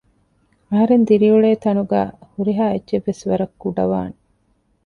އަހަރެން 0.69 1.03
ދިރިއުޅޭ 1.07 1.49
ތަނުގައި 1.63 2.09
ހުރިހާ 2.33 2.65
އެއްޗެއްވެސް 2.71 3.23
ވަރަށް 3.29 3.55
ކުޑަވާނެ 3.61 4.15